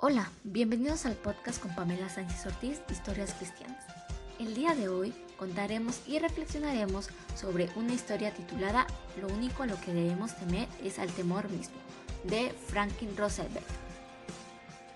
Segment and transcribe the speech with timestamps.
[0.00, 3.84] Hola, bienvenidos al podcast con Pamela Sánchez Ortiz, Historias Cristianas.
[4.38, 8.86] El día de hoy contaremos y reflexionaremos sobre una historia titulada
[9.20, 11.74] Lo único a lo que debemos temer es al temor mismo,
[12.22, 13.66] de Franklin Roosevelt.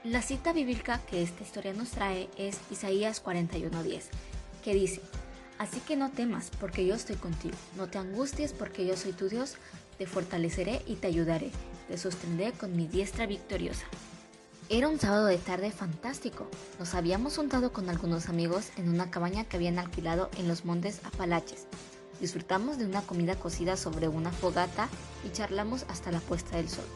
[0.05, 4.05] La cita bíblica que esta historia nos trae es Isaías 41:10,
[4.63, 5.01] que dice,
[5.59, 9.29] Así que no temas, porque yo estoy contigo, no te angusties, porque yo soy tu
[9.29, 9.57] Dios,
[9.99, 11.51] te fortaleceré y te ayudaré,
[11.89, 13.87] te sostendré con mi diestra victoriosa.
[14.69, 16.47] Era un sábado de tarde fantástico.
[16.79, 21.01] Nos habíamos juntado con algunos amigos en una cabaña que habían alquilado en los montes
[21.05, 21.67] Apalaches.
[22.21, 24.89] Disfrutamos de una comida cocida sobre una fogata
[25.27, 26.87] y charlamos hasta la puesta del sol.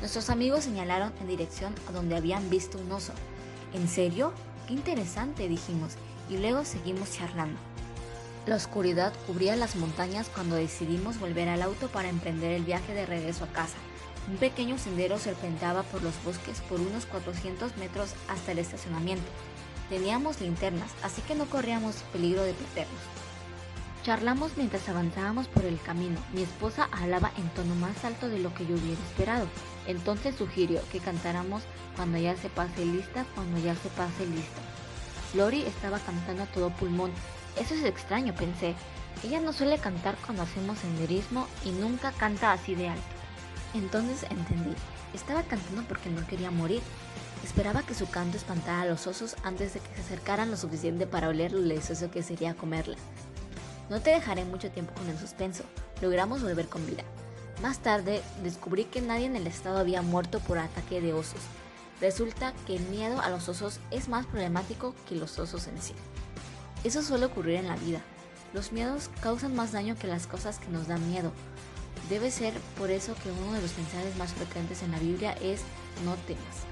[0.00, 3.12] Nuestros amigos señalaron en dirección a donde habían visto un oso.
[3.72, 4.32] ¿En serio?
[4.66, 5.92] Qué interesante, dijimos,
[6.28, 7.58] y luego seguimos charlando.
[8.46, 13.06] La oscuridad cubría las montañas cuando decidimos volver al auto para emprender el viaje de
[13.06, 13.76] regreso a casa.
[14.28, 19.30] Un pequeño sendero serpenteaba por los bosques por unos 400 metros hasta el estacionamiento.
[19.88, 23.00] Teníamos linternas, así que no corríamos peligro de perdernos.
[24.02, 26.18] Charlamos mientras avanzábamos por el camino.
[26.32, 29.46] Mi esposa hablaba en tono más alto de lo que yo hubiera esperado.
[29.86, 31.62] Entonces sugirió que cantáramos
[31.94, 34.60] cuando ya se pase lista, cuando ya se pase listo.
[35.34, 37.12] Lori estaba cantando a todo pulmón.
[37.60, 38.74] Eso es extraño, pensé.
[39.24, 43.15] Ella no suele cantar cuando hacemos senderismo y nunca canta así de alto.
[43.74, 44.74] Entonces entendí.
[45.14, 46.82] Estaba cantando porque no quería morir.
[47.44, 51.06] Esperaba que su canto espantara a los osos antes de que se acercaran lo suficiente
[51.06, 52.96] para oler lo delicioso que sería comerla.
[53.88, 55.64] No te dejaré mucho tiempo con el suspenso.
[56.00, 57.04] Logramos volver con vida.
[57.62, 61.40] Más tarde descubrí que nadie en el estado había muerto por ataque de osos.
[62.00, 65.94] Resulta que el miedo a los osos es más problemático que los osos en sí.
[66.84, 68.00] Eso suele ocurrir en la vida.
[68.52, 71.32] Los miedos causan más daño que las cosas que nos dan miedo.
[72.08, 75.62] Debe ser por eso que uno de los mensajes más frecuentes en la Biblia es
[76.04, 76.66] no temas.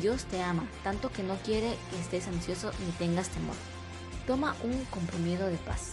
[0.00, 3.54] Dios te ama, tanto que no quiere que estés ansioso ni tengas temor.
[4.26, 5.90] Toma un compromiso de paz.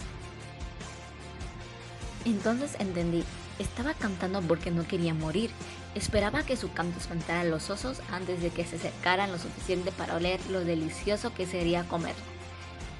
[2.24, 3.24] Entonces entendí,
[3.58, 5.50] estaba cantando porque no quería morir.
[5.94, 9.92] Esperaba que su canto espantara a los osos antes de que se acercaran lo suficiente
[9.92, 12.14] para oler lo delicioso que sería comer.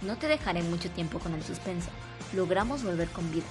[0.02, 1.90] No te dejaré mucho tiempo con el suspenso.
[2.34, 3.46] Logramos volver con vida.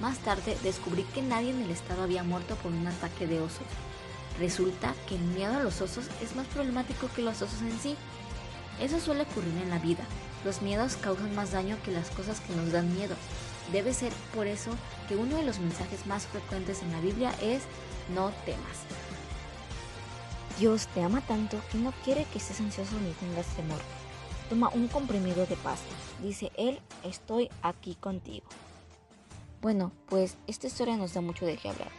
[0.00, 3.66] Más tarde descubrí que nadie en el estado había muerto por un ataque de osos.
[4.38, 7.96] Resulta que el miedo a los osos es más problemático que los osos en sí.
[8.80, 10.02] Eso suele ocurrir en la vida.
[10.44, 13.14] Los miedos causan más daño que las cosas que nos dan miedo.
[13.72, 14.70] Debe ser por eso
[15.06, 17.62] que uno de los mensajes más frecuentes en la Biblia es
[18.14, 18.86] no temas.
[20.58, 23.80] Dios te ama tanto que no quiere que estés ansioso ni tengas temor.
[24.48, 25.80] Toma un comprimido de paz.
[26.22, 28.46] Dice Él, estoy aquí contigo.
[29.60, 31.90] Bueno, pues esta historia nos da mucho de qué hablar,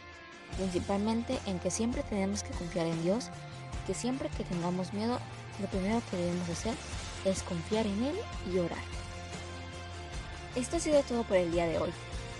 [0.56, 3.30] principalmente en que siempre tenemos que confiar en Dios,
[3.86, 5.20] que siempre que tengamos miedo,
[5.60, 6.74] lo primero que debemos hacer
[7.24, 8.16] es confiar en Él
[8.52, 8.82] y orar.
[10.56, 11.92] Esto ha sido todo por el día de hoy.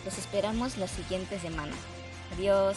[0.04, 1.74] Los esperamos la siguiente semana.
[2.34, 2.76] Adiós.